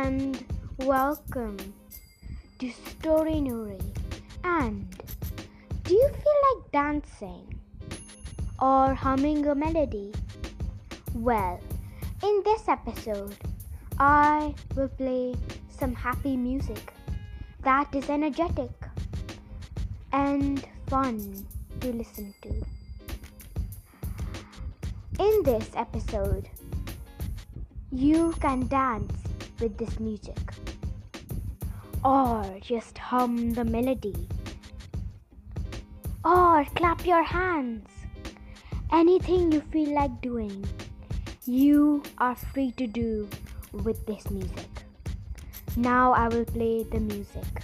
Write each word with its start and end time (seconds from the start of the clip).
and 0.00 0.42
welcome 0.78 1.58
to 2.58 2.70
Story 2.70 3.34
Nuri. 3.46 3.82
And 4.44 4.88
do 5.84 5.92
you 5.92 6.08
feel 6.08 6.38
like 6.48 6.72
dancing 6.72 7.60
or 8.62 8.94
humming 8.94 9.46
a 9.46 9.54
melody? 9.54 10.10
Well, 11.14 11.60
in 12.22 12.40
this 12.46 12.66
episode, 12.66 13.36
I 13.98 14.54
will 14.74 14.88
play 14.88 15.34
some 15.68 15.94
happy 15.94 16.34
music 16.34 16.94
that 17.62 17.94
is 17.94 18.08
energetic 18.08 18.72
and 20.14 20.64
fun 20.86 21.46
to 21.80 21.92
listen 21.92 22.32
to. 22.40 22.52
In 25.18 25.42
this 25.42 25.68
episode, 25.76 26.48
you 27.92 28.32
can 28.40 28.66
dance 28.68 29.12
with 29.60 29.76
this 29.76 30.00
music 30.00 30.38
or 32.04 32.44
just 32.62 32.96
hum 32.96 33.52
the 33.52 33.64
melody 33.64 34.28
or 36.24 36.64
clap 36.76 37.06
your 37.06 37.22
hands. 37.22 37.86
Anything 38.92 39.52
you 39.52 39.60
feel 39.72 39.94
like 39.94 40.20
doing, 40.20 40.64
you 41.44 42.02
are 42.18 42.34
free 42.34 42.72
to 42.72 42.86
do 42.86 43.28
with 43.72 44.04
this 44.06 44.28
music. 44.30 44.68
Now 45.76 46.12
I 46.12 46.28
will 46.28 46.44
play 46.44 46.82
the 46.82 47.00
music. 47.00 47.62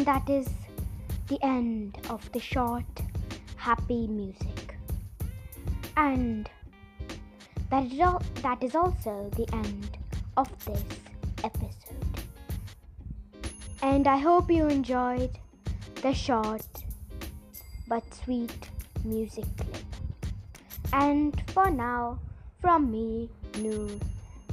And 0.00 0.06
that 0.06 0.30
is 0.30 0.48
the 1.28 1.38
end 1.44 1.98
of 2.08 2.32
the 2.32 2.40
short, 2.40 2.86
happy 3.56 4.06
music. 4.06 4.74
And 5.94 6.48
that 7.68 7.84
is, 7.84 8.00
al- 8.00 8.22
that 8.36 8.62
is 8.62 8.74
also 8.74 9.30
the 9.36 9.46
end 9.52 9.98
of 10.38 10.48
this 10.64 10.82
episode. 11.44 12.22
And 13.82 14.08
I 14.08 14.16
hope 14.16 14.50
you 14.50 14.68
enjoyed 14.68 15.38
the 16.00 16.14
short 16.14 16.64
but 17.86 18.02
sweet 18.24 18.70
music 19.04 19.44
clip. 19.58 19.84
And 20.94 21.42
for 21.48 21.70
now, 21.70 22.20
from 22.62 22.90
me, 22.90 23.28
Noor, 23.58 23.90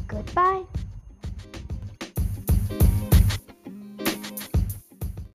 goodbye. 0.09 0.65